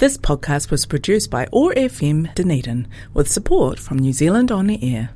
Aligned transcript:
This 0.00 0.16
podcast 0.16 0.70
was 0.70 0.86
produced 0.86 1.30
by 1.30 1.46
OAR 1.52 1.74
FM 1.74 2.34
Dunedin 2.34 2.88
with 3.12 3.30
support 3.30 3.78
from 3.78 3.98
New 3.98 4.14
Zealand 4.14 4.50
On 4.50 4.66
the 4.66 4.82
Air. 4.82 5.10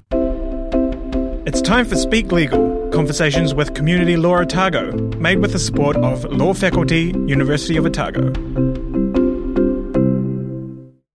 It's 1.47 1.63
time 1.63 1.87
for 1.87 1.97
Speak 1.97 2.31
Legal, 2.31 2.91
conversations 2.91 3.55
with 3.55 3.73
Community 3.73 4.19
Law 4.19 4.41
Otago, 4.41 4.93
made 5.17 5.39
with 5.39 5.53
the 5.53 5.59
support 5.59 5.97
of 5.97 6.25
Law 6.25 6.53
Faculty, 6.53 7.15
University 7.27 7.79
of 7.79 7.87
Otago. 7.87 8.31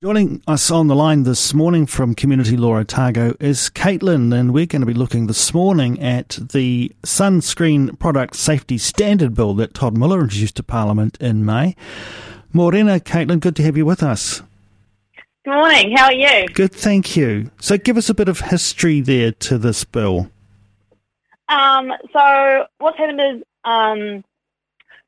Joining 0.01 0.41
us 0.47 0.71
on 0.71 0.87
the 0.87 0.95
line 0.95 1.21
this 1.21 1.53
morning 1.53 1.85
from 1.85 2.15
Community 2.15 2.57
Law 2.57 2.77
Otago 2.77 3.35
is 3.39 3.69
Katelin, 3.69 4.33
and 4.33 4.51
we're 4.51 4.65
going 4.65 4.81
to 4.81 4.87
be 4.87 4.95
looking 4.95 5.27
this 5.27 5.53
morning 5.53 6.01
at 6.01 6.39
the 6.41 6.91
Sunscreen 7.03 7.99
Product 7.99 8.35
Safety 8.35 8.79
Standard 8.79 9.35
Bill 9.35 9.53
that 9.53 9.75
Todd 9.75 9.95
Muller 9.95 10.21
introduced 10.21 10.55
to 10.55 10.63
Parliament 10.63 11.19
in 11.21 11.45
May. 11.45 11.75
Morena, 12.51 12.99
Katelin, 12.99 13.39
good 13.39 13.55
to 13.57 13.63
have 13.63 13.77
you 13.77 13.85
with 13.85 14.01
us. 14.01 14.41
Good 15.45 15.53
morning. 15.53 15.95
How 15.95 16.05
are 16.05 16.13
you? 16.13 16.47
Good, 16.47 16.73
thank 16.73 17.15
you. 17.15 17.51
So, 17.59 17.77
give 17.77 17.95
us 17.95 18.09
a 18.09 18.15
bit 18.15 18.27
of 18.27 18.39
history 18.39 19.01
there 19.01 19.31
to 19.33 19.57
this 19.59 19.83
bill. 19.83 20.31
Um, 21.47 21.91
so, 22.11 22.65
what's 22.79 22.97
happened 22.97 23.21
is 23.21 23.43
um, 23.63 24.23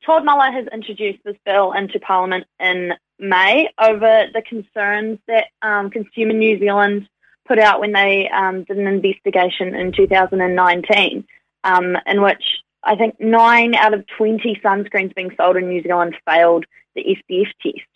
Todd 0.06 0.24
Muller 0.24 0.52
has 0.52 0.66
introduced 0.72 1.18
this 1.24 1.36
bill 1.44 1.72
into 1.72 1.98
Parliament 1.98 2.46
in 2.60 2.92
May 3.18 3.68
over 3.80 4.26
the 4.32 4.42
concerns 4.42 5.18
that 5.26 5.46
um, 5.62 5.90
Consumer 5.90 6.34
New 6.34 6.60
Zealand 6.60 7.08
put 7.46 7.58
out 7.58 7.80
when 7.80 7.92
they 7.92 8.28
um, 8.28 8.62
did 8.64 8.78
an 8.78 8.86
investigation 8.86 9.74
in 9.74 9.92
2019, 9.92 11.24
um, 11.64 11.96
in 12.06 12.22
which 12.22 12.62
I 12.84 12.94
think 12.94 13.18
nine 13.20 13.74
out 13.74 13.94
of 13.94 14.06
20 14.16 14.60
sunscreens 14.64 15.14
being 15.14 15.32
sold 15.36 15.56
in 15.56 15.68
New 15.68 15.82
Zealand 15.82 16.16
failed 16.24 16.66
the 16.94 17.16
SPF 17.30 17.48
test. 17.62 17.86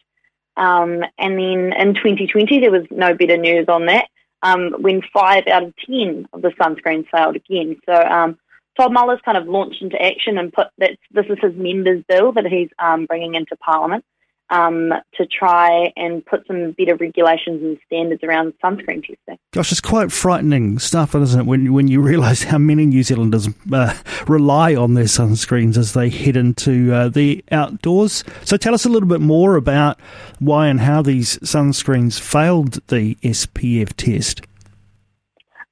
Um, 0.57 1.03
and 1.19 1.39
then 1.39 1.73
in 1.79 1.95
2020, 1.95 2.61
there 2.61 2.71
was 2.71 2.87
no 2.91 3.15
better 3.15 3.37
news 3.37 3.67
on 3.69 3.87
that 3.87 4.07
um, 4.43 4.75
when 4.79 5.03
five 5.13 5.47
out 5.47 5.65
of 5.65 5.75
10 5.87 6.29
of 6.33 6.43
the 6.43 6.49
sunscreens 6.51 7.09
failed 7.11 7.37
again. 7.37 7.77
So 7.85 7.95
um, 7.95 8.39
Todd 8.77 8.93
Muller's 8.93 9.21
kind 9.25 9.37
of 9.37 9.49
launched 9.49 9.83
into 9.83 10.01
action 10.01 10.39
and 10.39 10.53
put 10.53 10.69
that 10.79 10.99
this 11.11 11.27
is 11.29 11.39
his 11.41 11.55
members' 11.55 12.05
bill 12.09 12.33
that 12.33 12.47
he's 12.47 12.71
um, 12.79 13.07
bringing 13.07 13.35
into 13.35 13.57
Parliament 13.57 14.05
um, 14.51 14.93
to 15.15 15.27
try 15.27 15.93
and 15.97 16.25
put 16.25 16.47
some 16.47 16.73
better 16.73 16.95
regulations 16.95 17.63
and 17.63 17.79
standards 17.87 18.23
around 18.23 18.55
sunscreen 18.63 19.05
testing. 19.05 19.39
Gosh, 19.53 19.73
it's 19.73 19.81
quite 19.81 20.13
frightening 20.13 20.79
stuff, 20.79 21.15
isn't 21.15 21.41
it, 21.41 21.47
when, 21.47 21.73
when 21.73 21.89
you 21.89 22.01
realise 22.01 22.45
how 22.45 22.59
many 22.59 22.87
New 22.87 23.03
Zealanders 23.03 23.49
uh, 23.73 23.95
rely 24.29 24.75
on 24.75 24.95
their 24.95 25.05
sunscreens 25.05 25.77
as 25.77 25.95
they 25.95 26.09
head 26.09 26.37
into 26.37 26.93
uh, 26.93 27.09
the 27.09 27.45
outdoors. 27.51 28.23
So 28.45 28.57
tell 28.57 28.75
us 28.75 28.85
a 28.85 28.89
little 28.89 29.09
bit 29.09 29.21
more 29.21 29.57
about 29.57 29.99
why 30.39 30.69
and 30.69 30.81
how 30.81 31.03
these 31.03 31.39
sunscreens 31.39 32.21
failed 32.21 32.87
the 32.87 33.17
SPF 33.17 33.95
test. 33.95 34.43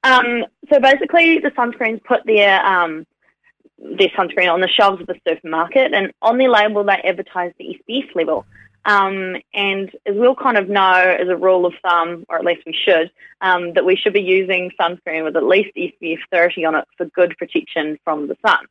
Um, 0.03 0.45
so 0.71 0.79
basically, 0.79 1.39
the 1.39 1.51
sunscreens 1.51 2.03
put 2.03 2.25
their 2.25 2.63
um, 2.63 3.07
their 3.77 4.09
sunscreen 4.09 4.51
on 4.51 4.61
the 4.61 4.67
shelves 4.67 5.01
of 5.01 5.07
the 5.07 5.15
supermarket, 5.27 5.93
and 5.93 6.11
on 6.21 6.37
their 6.37 6.49
label 6.49 6.83
they 6.83 7.01
advertise 7.03 7.53
the 7.57 7.79
SPF 7.89 8.15
level. 8.15 8.45
Um, 8.85 9.37
and 9.53 9.89
as 10.05 10.15
we'll 10.15 10.35
kind 10.35 10.57
of 10.57 10.69
know 10.69 11.17
as 11.19 11.27
a 11.27 11.35
rule 11.35 11.65
of 11.65 11.73
thumb, 11.83 12.25
or 12.29 12.37
at 12.37 12.45
least 12.45 12.61
we 12.65 12.73
should, 12.73 13.11
um, 13.41 13.73
that 13.73 13.83
we 13.85 13.95
should 13.95 14.13
be 14.13 14.21
using 14.21 14.71
sunscreen 14.79 15.23
with 15.23 15.35
at 15.35 15.43
least 15.43 15.75
SPF 15.75 16.19
30 16.31 16.65
on 16.65 16.75
it 16.75 16.85
for 16.95 17.05
good 17.05 17.35
protection 17.37 17.97
from 18.03 18.27
the 18.27 18.37
sun. 18.45 18.65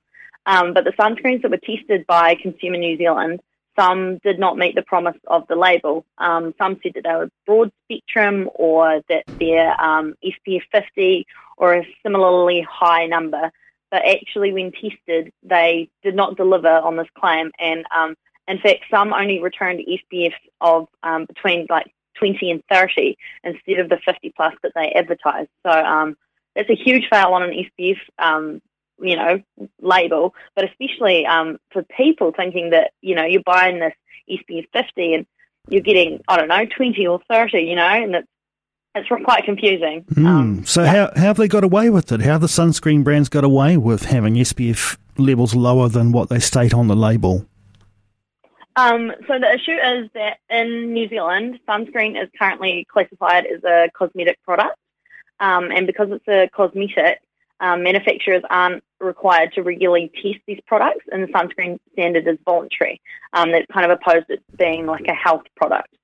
Um, 0.46 0.72
but 0.72 0.84
the 0.84 0.92
sunscreens 0.92 1.42
that 1.42 1.50
were 1.50 1.56
tested 1.56 2.06
by 2.06 2.36
Consumer 2.36 2.76
New 2.76 2.96
Zealand, 2.96 3.40
some 3.76 4.18
did 4.18 4.38
not 4.38 4.56
meet 4.56 4.76
the 4.76 4.82
promise 4.82 5.16
of 5.26 5.46
the 5.48 5.56
label. 5.56 6.04
Um, 6.18 6.54
some 6.58 6.78
said 6.82 6.92
that 6.94 7.04
they 7.04 7.14
were 7.14 7.30
broad 7.44 7.72
spectrum 7.84 8.48
or 8.54 9.02
that 9.08 9.24
they're 9.40 9.80
um, 9.80 10.14
SPF 10.24 10.62
50 10.70 11.26
or 11.56 11.74
a 11.74 11.88
similarly 12.04 12.64
high 12.68 13.06
number. 13.06 13.50
But 13.90 14.06
actually, 14.06 14.52
when 14.52 14.72
tested, 14.72 15.32
they 15.42 15.88
did 16.02 16.14
not 16.14 16.36
deliver 16.36 16.68
on 16.68 16.96
this 16.96 17.08
claim 17.18 17.50
and 17.58 17.84
um, 17.96 18.16
in 18.48 18.58
fact, 18.58 18.84
some 18.90 19.12
only 19.12 19.40
returned 19.40 19.80
SPF 19.80 20.34
of 20.60 20.88
um, 21.02 21.24
between 21.26 21.66
like 21.70 21.92
20 22.18 22.50
and 22.50 22.62
30 22.70 23.16
instead 23.42 23.78
of 23.78 23.88
the 23.88 23.98
50 24.04 24.32
plus 24.36 24.54
that 24.62 24.72
they 24.74 24.92
advertised. 24.92 25.48
So 25.64 25.70
um, 25.70 26.16
that's 26.54 26.70
a 26.70 26.74
huge 26.74 27.08
fail 27.10 27.32
on 27.32 27.42
an 27.42 27.50
SPF, 27.50 27.98
um, 28.18 28.60
you 29.00 29.16
know, 29.16 29.42
label, 29.80 30.34
but 30.54 30.64
especially 30.64 31.26
um, 31.26 31.58
for 31.72 31.82
people 31.96 32.32
thinking 32.36 32.70
that, 32.70 32.92
you 33.00 33.14
know, 33.14 33.24
you're 33.24 33.42
buying 33.44 33.80
this 33.80 33.94
SPF 34.30 34.66
50 34.72 35.14
and 35.14 35.26
you're 35.68 35.82
getting, 35.82 36.20
I 36.28 36.36
don't 36.36 36.48
know, 36.48 36.66
20 36.66 37.06
or 37.06 37.20
30, 37.28 37.58
you 37.58 37.74
know, 37.74 37.82
and 37.82 38.14
it's, 38.14 38.28
it's 38.94 39.24
quite 39.24 39.44
confusing. 39.44 40.04
Mm. 40.12 40.66
so 40.68 40.82
yeah. 40.82 40.92
how, 40.92 41.12
how 41.16 41.22
have 41.22 41.36
they 41.36 41.48
got 41.48 41.64
away 41.64 41.90
with 41.90 42.12
it? 42.12 42.20
How 42.20 42.32
have 42.32 42.42
the 42.42 42.46
sunscreen 42.46 43.02
brands 43.02 43.28
got 43.28 43.42
away 43.42 43.76
with 43.76 44.04
having 44.04 44.34
SPF 44.34 44.98
levels 45.18 45.54
lower 45.54 45.88
than 45.88 46.12
what 46.12 46.28
they 46.28 46.38
state 46.38 46.72
on 46.72 46.86
the 46.86 46.94
label? 46.94 47.46
Um, 48.76 49.12
so 49.28 49.38
the 49.38 49.52
issue 49.52 49.72
is 49.72 50.10
that 50.14 50.38
in 50.50 50.92
New 50.92 51.08
Zealand, 51.08 51.60
sunscreen 51.68 52.20
is 52.20 52.28
currently 52.36 52.86
classified 52.92 53.46
as 53.46 53.62
a 53.62 53.88
cosmetic 53.96 54.42
product, 54.42 54.76
um, 55.38 55.70
and 55.70 55.86
because 55.86 56.08
it's 56.10 56.26
a 56.26 56.48
cosmetic, 56.54 57.20
um, 57.60 57.84
manufacturers 57.84 58.42
aren't 58.50 58.82
required 58.98 59.52
to 59.52 59.62
regularly 59.62 60.10
test 60.20 60.40
these 60.46 60.60
products, 60.66 61.04
and 61.12 61.22
the 61.22 61.28
sunscreen 61.28 61.78
standard 61.92 62.26
is 62.26 62.38
voluntary. 62.44 63.00
Um, 63.32 63.52
that's 63.52 63.66
kind 63.72 63.90
of 63.90 63.96
opposed 64.00 64.26
to 64.28 64.38
being 64.56 64.86
like 64.86 65.06
a 65.06 65.14
health 65.14 65.44
product. 65.56 65.94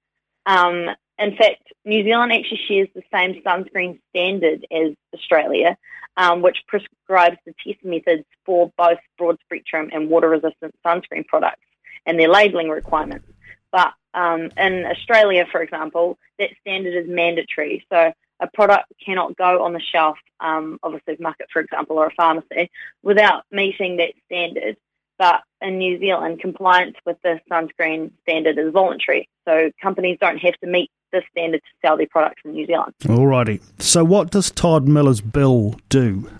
Um, 0.46 0.90
in 1.18 1.36
fact, 1.36 1.72
New 1.84 2.04
Zealand 2.04 2.32
actually 2.32 2.60
shares 2.68 2.88
the 2.94 3.02
same 3.12 3.42
sunscreen 3.42 3.98
standard 4.10 4.64
as 4.70 4.94
Australia, 5.12 5.76
um, 6.16 6.40
which 6.40 6.58
prescribes 6.68 7.36
the 7.44 7.54
test 7.66 7.84
methods 7.84 8.24
for 8.46 8.72
both 8.78 8.98
broad 9.18 9.38
spectrum 9.44 9.90
and 9.92 10.08
water 10.08 10.28
resistant 10.28 10.74
sunscreen 10.86 11.26
products 11.26 11.64
and 12.06 12.18
their 12.18 12.28
labelling 12.28 12.68
requirements. 12.68 13.26
But 13.72 13.92
um, 14.14 14.50
in 14.56 14.84
Australia, 14.86 15.46
for 15.50 15.62
example, 15.62 16.18
that 16.38 16.50
standard 16.60 16.94
is 16.94 17.08
mandatory. 17.08 17.84
So 17.92 18.12
a 18.40 18.46
product 18.52 18.92
cannot 19.04 19.36
go 19.36 19.64
on 19.64 19.72
the 19.72 19.80
shelf 19.80 20.18
um, 20.40 20.78
of 20.82 20.94
a 20.94 21.00
supermarket, 21.08 21.48
for 21.52 21.60
example, 21.60 21.98
or 21.98 22.06
a 22.06 22.14
pharmacy 22.14 22.70
without 23.02 23.44
meeting 23.50 23.98
that 23.98 24.12
standard. 24.26 24.76
But 25.18 25.42
in 25.60 25.76
New 25.76 25.98
Zealand, 25.98 26.40
compliance 26.40 26.96
with 27.04 27.18
the 27.22 27.40
sunscreen 27.50 28.12
standard 28.22 28.56
is 28.56 28.72
voluntary. 28.72 29.28
So 29.46 29.70
companies 29.82 30.16
don't 30.18 30.38
have 30.38 30.54
to 30.64 30.66
meet 30.66 30.90
the 31.12 31.22
standard 31.30 31.60
to 31.60 31.86
sell 31.86 31.98
their 31.98 32.06
products 32.06 32.40
in 32.44 32.52
New 32.52 32.66
Zealand. 32.66 32.94
Alrighty. 33.02 33.60
So 33.78 34.02
what 34.02 34.30
does 34.30 34.50
Todd 34.50 34.88
Muller's 34.88 35.20
bill 35.20 35.74
do? 35.90 36.30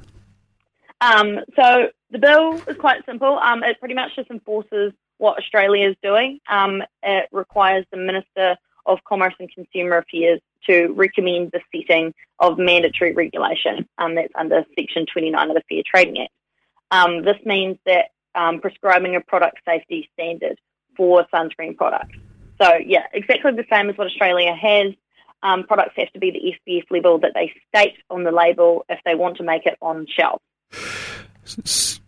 Um, 1.03 1.41
so 1.57 1.89
the 2.11 2.19
bill 2.19 2.55
is 2.69 2.77
quite 2.79 3.05
simple. 3.05 3.39
Um, 3.39 3.63
it 3.63 3.79
pretty 3.81 3.95
much 3.95 4.17
just 4.17 4.31
enforces 4.31 4.93
what 5.21 5.39
Australia 5.39 5.91
is 5.91 5.97
doing. 6.03 6.41
Um, 6.49 6.83
it 7.03 7.29
requires 7.31 7.85
the 7.91 7.99
Minister 7.99 8.57
of 8.87 8.99
Commerce 9.07 9.35
and 9.39 9.53
Consumer 9.53 9.99
Affairs 9.99 10.41
to 10.67 10.89
recommend 10.95 11.53
the 11.53 11.61
setting 11.75 12.15
of 12.39 12.59
mandatory 12.59 13.13
regulation. 13.13 13.87
Um, 13.99 14.15
that's 14.15 14.33
under 14.35 14.65
Section 14.79 15.07
29 15.13 15.51
of 15.51 15.55
the 15.55 15.63
Fair 15.69 15.83
Trading 15.87 16.23
Act. 16.23 16.33
Um, 16.91 17.23
this 17.23 17.37
means 17.45 17.77
that 17.87 18.07
um, 18.35 18.61
prescribing 18.61 19.15
a 19.15 19.21
product 19.21 19.59
safety 19.67 20.09
standard 20.15 20.59
for 20.97 21.27
sunscreen 21.33 21.77
products. 21.77 22.17
So, 22.61 22.75
yeah, 22.85 23.05
exactly 23.13 23.53
the 23.53 23.65
same 23.71 23.91
as 23.91 23.97
what 23.97 24.07
Australia 24.07 24.55
has. 24.55 24.95
Um, 25.43 25.65
products 25.65 25.95
have 25.97 26.13
to 26.13 26.19
be 26.19 26.31
the 26.31 26.73
SPF 26.73 26.85
level 26.91 27.19
that 27.21 27.33
they 27.35 27.53
state 27.69 27.97
on 28.11 28.25
the 28.25 28.33
label 28.33 28.85
if 28.89 28.99
they 29.05 29.15
want 29.15 29.39
to 29.39 29.43
make 29.43 29.65
it 29.65 29.77
on 29.81 30.07
shelf 30.07 30.43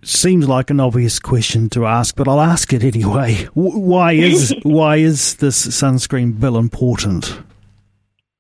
seems 0.03 0.49
like 0.49 0.71
an 0.71 0.81
obvious 0.81 1.19
question 1.19 1.69
to 1.71 1.87
ask, 1.87 2.17
but 2.17 2.29
I'll 2.29 2.41
ask 2.41 2.73
it 2.73 2.83
anyway. 2.85 3.49
Why 3.55 4.13
is 4.13 4.55
why 4.63 4.97
is 4.97 5.37
this 5.37 5.67
sunscreen 5.67 6.39
bill 6.39 6.59
important? 6.59 7.31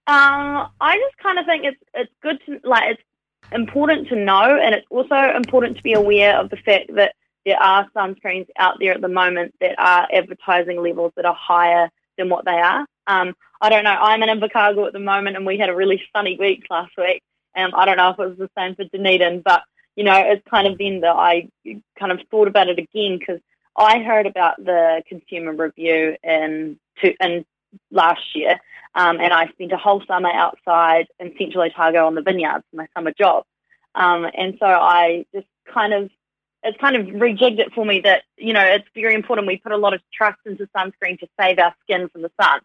Um, 0.06 0.69
I 0.81 0.98
just 0.98 1.16
kind 1.19 1.38
of 1.38 1.46
think 1.46 1.64
it's 1.64 1.82
it's 1.94 2.12
good 2.22 2.38
to 2.46 2.60
like 2.69 2.92
it's 2.92 3.02
important 3.52 4.08
to 4.08 4.16
know, 4.16 4.58
and 4.60 4.75
it's 4.75 4.86
also 4.90 5.16
important 5.36 5.76
to 5.76 5.82
be 5.82 5.92
aware 5.92 6.38
of 6.38 6.50
the 6.50 6.56
fact 6.56 6.94
that 6.94 7.14
there 7.44 7.60
are 7.60 7.88
sunscreens 7.94 8.46
out 8.58 8.78
there 8.81 8.94
at 8.94 9.00
the 9.00 9.08
moment 9.08 9.54
that 9.60 9.75
are 9.78 10.08
advertising 10.12 10.82
levels 10.82 11.12
that 11.16 11.25
are 11.25 11.34
higher 11.34 11.90
than 12.19 12.28
what 12.28 12.44
they 12.44 12.52
are. 12.52 12.86
Um, 13.06 13.34
I 13.60 13.69
don't 13.69 13.84
know. 13.84 13.90
I'm 13.90 14.22
in 14.22 14.28
Invercargill 14.28 14.86
at 14.86 14.92
the 14.92 14.98
moment, 14.98 15.36
and 15.36 15.46
we 15.46 15.58
had 15.58 15.69
a 15.69 15.75
really 15.75 16.02
sunny 16.14 16.36
week 16.38 16.64
last 16.70 16.92
week. 16.96 17.22
Um, 17.56 17.72
I 17.76 17.84
don't 17.84 17.96
know 17.96 18.10
if 18.10 18.19
it 18.19 18.28
was 18.28 18.38
the 18.38 18.50
same 18.56 18.75
for 18.75 18.84
Dunedin, 18.84 19.42
but 19.44 19.62
you 19.96 20.04
know, 20.04 20.16
it's 20.16 20.46
kind 20.48 20.66
of 20.66 20.78
then 20.78 21.00
that 21.00 21.14
I 21.14 21.48
kind 21.98 22.12
of 22.12 22.20
thought 22.30 22.48
about 22.48 22.68
it 22.68 22.78
again 22.78 23.18
because 23.18 23.40
I 23.76 24.02
heard 24.02 24.26
about 24.26 24.56
the 24.62 25.02
consumer 25.08 25.52
review 25.52 26.16
in 26.22 26.78
to, 27.00 27.14
in 27.20 27.44
last 27.90 28.34
year, 28.34 28.60
um, 28.94 29.18
and 29.20 29.32
I 29.32 29.48
spent 29.48 29.72
a 29.72 29.76
whole 29.76 30.02
summer 30.06 30.30
outside 30.30 31.06
in 31.18 31.34
Central 31.38 31.64
Otago 31.64 32.06
on 32.06 32.14
the 32.14 32.22
vineyards 32.22 32.64
my 32.72 32.86
summer 32.94 33.12
job, 33.12 33.44
um, 33.94 34.26
and 34.34 34.56
so 34.58 34.66
I 34.66 35.26
just 35.34 35.46
kind 35.72 35.92
of 35.92 36.10
it's 36.64 36.78
kind 36.78 36.96
of 36.96 37.06
rejigged 37.06 37.58
it 37.58 37.72
for 37.74 37.84
me 37.84 38.00
that 38.00 38.22
you 38.36 38.52
know 38.52 38.64
it's 38.64 38.86
very 38.94 39.14
important 39.14 39.48
we 39.48 39.56
put 39.56 39.72
a 39.72 39.76
lot 39.76 39.94
of 39.94 40.00
trust 40.12 40.38
into 40.46 40.68
sunscreen 40.76 41.18
to 41.18 41.28
save 41.40 41.58
our 41.58 41.74
skin 41.82 42.08
from 42.08 42.22
the 42.22 42.30
sun. 42.40 42.60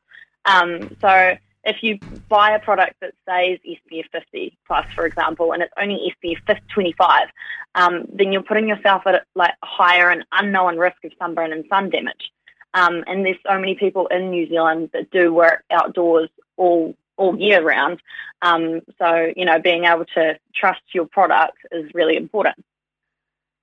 Um, 0.46 0.96
so 1.02 1.38
if 1.68 1.84
you 1.84 2.00
buy 2.30 2.52
a 2.52 2.60
product 2.60 2.96
that 3.02 3.14
says 3.28 3.60
SPF 3.68 4.06
50 4.12 4.58
plus, 4.66 4.86
for 4.96 5.06
example, 5.06 5.52
and 5.52 5.62
it's 5.62 5.74
only 5.80 6.14
SPF 6.24 6.60
25, 6.74 7.28
um, 7.76 8.06
then 8.12 8.32
you're 8.32 8.42
putting 8.42 8.68
yourself 8.68 9.04
at 9.06 9.26
like 9.36 9.54
higher 9.64 10.10
and 10.10 10.26
unknown 10.32 10.78
risk 10.78 11.04
of 11.04 11.12
sunburn 11.20 11.52
and 11.52 11.66
sun 11.70 11.90
damage. 11.90 12.32
Um, 12.74 13.04
and 13.06 13.26
there's 13.26 13.38
so 13.46 13.60
many 13.60 13.76
people 13.76 14.08
in 14.08 14.30
New 14.30 14.48
Zealand 14.48 14.92
that 14.94 15.12
do 15.12 15.34
work 15.34 15.64
outdoors 15.70 16.30
all 16.56 16.96
all 17.18 17.38
year 17.38 17.64
round. 17.64 18.00
Um, 18.42 18.82
so 19.00 19.32
you 19.36 19.46
know, 19.46 19.60
being 19.60 19.86
able 19.86 20.06
to 20.16 20.38
trust 20.56 20.82
your 20.94 21.06
product 21.06 21.58
is 21.72 21.92
really 21.94 22.16
important. 22.16 22.64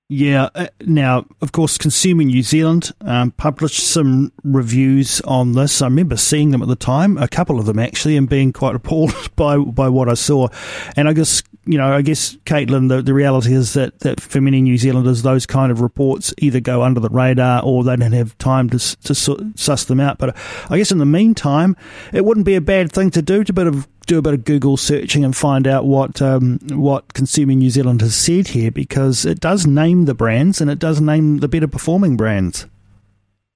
Yeah. 0.07 0.49
Uh, 0.53 0.67
now, 0.81 1.25
of 1.41 1.51
course, 1.51 1.77
Consumer 1.79 2.23
New 2.23 2.43
Zealand 2.43 2.91
um, 3.01 3.31
published 3.31 3.79
some 3.79 4.31
reviews 4.43 5.19
on 5.21 5.53
this. 5.53 5.81
I 5.81 5.87
remember 5.87 6.15
seeing 6.15 6.51
them 6.51 6.61
at 6.61 6.67
the 6.67 6.75
time, 6.75 7.17
a 7.17 7.27
couple 7.27 7.59
of 7.59 7.65
them 7.65 7.79
actually, 7.79 8.15
and 8.15 8.29
being 8.29 8.53
quite 8.53 8.75
appalled 8.75 9.13
by 9.35 9.57
by 9.57 9.89
what 9.89 10.07
I 10.07 10.13
saw. 10.13 10.49
And 10.95 11.09
I 11.09 11.13
guess 11.13 11.41
you 11.65 11.79
know, 11.79 11.91
I 11.91 12.01
guess 12.03 12.35
Katelin, 12.45 12.89
the, 12.89 13.01
the 13.01 13.13
reality 13.13 13.53
is 13.53 13.73
that, 13.73 13.99
that 14.01 14.21
for 14.21 14.39
many 14.39 14.61
New 14.61 14.77
Zealanders, 14.77 15.23
those 15.23 15.47
kind 15.47 15.71
of 15.71 15.81
reports 15.81 16.33
either 16.37 16.59
go 16.59 16.83
under 16.83 16.99
the 16.99 17.09
radar 17.09 17.63
or 17.63 17.83
they 17.83 17.95
don't 17.95 18.11
have 18.11 18.37
time 18.37 18.69
to 18.69 18.77
to 18.77 19.15
suss 19.15 19.85
them 19.85 19.99
out. 19.99 20.19
But 20.19 20.37
I 20.69 20.77
guess 20.77 20.91
in 20.91 20.99
the 20.99 21.05
meantime, 21.05 21.75
it 22.13 22.23
wouldn't 22.23 22.45
be 22.45 22.55
a 22.55 22.61
bad 22.61 22.91
thing 22.91 23.09
to 23.11 23.21
do 23.21 23.43
to 23.43 23.53
bit 23.53 23.67
of 23.67 23.87
do 24.05 24.17
a 24.17 24.21
bit 24.21 24.33
of 24.33 24.45
Google 24.45 24.77
searching 24.77 25.23
and 25.23 25.35
find 25.35 25.67
out 25.67 25.85
what 25.85 26.21
um, 26.21 26.59
what 26.69 27.13
Consumer 27.13 27.53
New 27.53 27.69
Zealand 27.69 28.01
has 28.01 28.15
said 28.15 28.49
here 28.49 28.71
because 28.71 29.25
it 29.25 29.39
does 29.39 29.65
name 29.65 30.05
the 30.05 30.13
brands 30.13 30.61
and 30.61 30.69
it 30.69 30.79
does 30.79 31.01
name 31.01 31.39
the 31.39 31.47
better 31.47 31.67
performing 31.67 32.17
brands. 32.17 32.67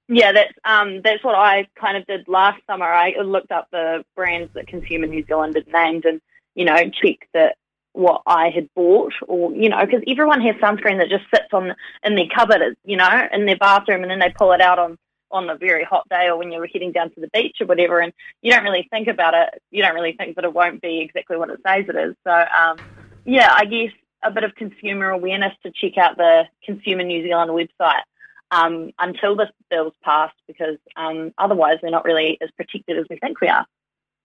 Yeah, 0.07 0.31
that's 0.31 0.54
um, 0.66 1.01
that's 1.04 1.24
what 1.24 1.36
I 1.36 1.68
kind 1.80 1.96
of 1.96 2.06
did 2.07 2.28
last 2.28 2.62
summer. 2.66 2.86
I 2.86 3.13
looked 3.22 3.51
up 3.51 3.68
the 3.72 4.04
brands 4.16 4.51
that 4.56 4.68
Consumer 4.68 5.06
New 5.06 5.24
Zealand 5.25 5.56
had 5.56 5.68
named 5.68 6.06
and 6.06 6.19
you 6.56 6.66
know 6.66 6.78
checked 6.90 7.28
that 7.34 7.56
what 7.94 8.22
I 8.25 8.50
had 8.50 8.69
bought, 8.75 9.13
or 9.28 9.54
you 9.54 9.69
know, 9.69 9.86
because 9.86 10.01
everyone 10.07 10.42
has 10.42 10.56
sunscreen 10.56 10.98
that 10.98 11.10
just 11.10 11.25
sits 11.34 11.54
on 11.54 11.75
in 12.04 12.16
their 12.16 12.28
cupboard, 12.34 12.75
you 12.86 12.98
know, 12.98 13.28
in 13.31 13.46
their 13.46 13.57
bathroom, 13.57 14.01
and 14.01 14.12
then 14.12 14.19
they 14.19 14.34
pull 14.36 14.51
it 14.51 14.62
out 14.62 14.80
on 14.80 14.98
on 15.31 15.49
a 15.49 15.55
very 15.55 15.83
hot 15.83 16.07
day 16.09 16.27
or 16.27 16.37
when 16.37 16.51
you're 16.51 16.67
heading 16.67 16.91
down 16.91 17.09
to 17.11 17.21
the 17.21 17.29
beach 17.33 17.57
or 17.59 17.67
whatever, 17.67 17.99
and 17.99 18.13
you 18.41 18.51
don't 18.51 18.63
really 18.63 18.87
think 18.91 19.07
about 19.07 19.33
it. 19.33 19.61
You 19.71 19.81
don't 19.83 19.95
really 19.95 20.13
think 20.13 20.35
that 20.35 20.45
it 20.45 20.53
won't 20.53 20.81
be 20.81 20.99
exactly 20.99 21.37
what 21.37 21.49
it 21.49 21.59
says 21.65 21.85
it 21.87 21.95
is. 21.95 22.15
So, 22.25 22.31
um, 22.31 22.77
yeah, 23.25 23.51
I 23.53 23.65
guess 23.65 23.91
a 24.23 24.31
bit 24.31 24.43
of 24.43 24.55
consumer 24.55 25.09
awareness 25.09 25.53
to 25.63 25.71
check 25.71 25.97
out 25.97 26.17
the 26.17 26.45
Consumer 26.65 27.03
New 27.03 27.23
Zealand 27.23 27.51
website 27.51 28.01
um, 28.51 28.91
until 28.99 29.35
this 29.35 29.49
bill's 29.69 29.93
passed, 30.03 30.35
because 30.47 30.77
um, 30.95 31.33
otherwise 31.37 31.77
we're 31.81 31.89
not 31.89 32.05
really 32.05 32.37
as 32.41 32.49
protected 32.51 32.97
as 32.97 33.05
we 33.09 33.17
think 33.17 33.39
we 33.39 33.47
are. 33.47 33.65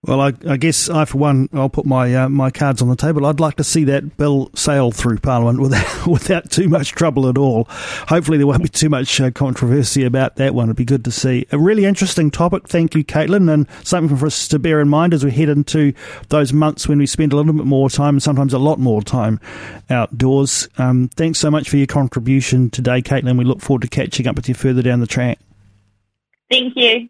Well, 0.07 0.21
I, 0.21 0.33
I, 0.47 0.57
guess 0.57 0.87
I, 0.87 1.05
for 1.05 1.17
one, 1.17 1.49
I'll 1.51 1.69
put 1.69 1.87
my 1.87 2.13
uh, 2.15 2.29
my 2.29 2.51
cards 2.51 2.81
on 2.83 2.89
the 2.89 2.95
table. 2.95 3.25
I'd 3.25 3.39
like 3.39 3.55
to 3.55 3.63
see 3.63 3.85
that 3.85 4.17
bill 4.17 4.51
sail 4.53 4.91
through 4.91 5.17
Parliament 5.17 5.59
without 5.61 6.07
without 6.07 6.51
too 6.51 6.69
much 6.69 6.91
trouble 6.91 7.27
at 7.27 7.39
all. 7.39 7.65
Hopefully, 8.07 8.37
there 8.37 8.45
won't 8.45 8.61
be 8.61 8.69
too 8.69 8.89
much 8.89 9.19
uh, 9.19 9.31
controversy 9.31 10.03
about 10.03 10.35
that 10.35 10.53
one. 10.53 10.67
It'd 10.67 10.75
be 10.75 10.85
good 10.85 11.03
to 11.05 11.11
see. 11.11 11.47
A 11.51 11.57
really 11.57 11.85
interesting 11.85 12.29
topic. 12.29 12.67
Thank 12.67 12.93
you, 12.93 13.03
Katelin, 13.03 13.51
and 13.51 13.67
something 13.83 14.15
for 14.15 14.27
us 14.27 14.47
to 14.49 14.59
bear 14.59 14.79
in 14.79 14.89
mind 14.89 15.13
as 15.15 15.25
we 15.25 15.31
head 15.31 15.49
into 15.49 15.93
those 16.29 16.53
months 16.53 16.87
when 16.87 16.99
we 16.99 17.07
spend 17.07 17.33
a 17.33 17.35
little 17.35 17.53
bit 17.53 17.65
more 17.65 17.89
time, 17.89 18.19
sometimes 18.19 18.53
a 18.53 18.59
lot 18.59 18.77
more 18.77 19.01
time, 19.01 19.39
outdoors. 19.89 20.69
Um, 20.77 21.09
thanks 21.15 21.39
so 21.39 21.49
much 21.49 21.67
for 21.67 21.77
your 21.77 21.87
contribution 21.87 22.69
today, 22.69 23.01
Katelin. 23.01 23.39
We 23.39 23.45
look 23.45 23.61
forward 23.61 23.81
to 23.81 23.87
catching 23.87 24.27
up 24.27 24.35
with 24.35 24.47
you 24.47 24.53
further 24.53 24.83
down 24.83 24.99
the 24.99 25.07
track. 25.07 25.39
Thank 26.51 26.75
you. 26.75 27.09